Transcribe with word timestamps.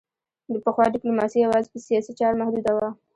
پخوا 0.65 0.85
ډیپلوماسي 0.93 1.37
یوازې 1.45 1.69
په 1.71 1.79
سیاسي 1.87 2.11
چارو 2.19 2.39
محدوده 2.41 2.71
وه 2.75 2.87